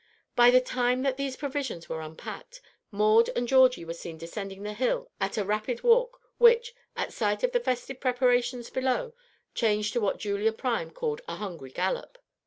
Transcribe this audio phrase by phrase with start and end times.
[0.35, 2.59] By the time that these provisions were unpacked,
[2.89, 7.43] Maud and Georgie were seen descending the hill at a rapid walk, which, at sight
[7.43, 9.13] of the festive preparations below,
[9.53, 12.17] changed to what Julia Prime called "a hungry gallop."